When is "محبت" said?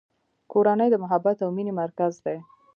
1.03-1.37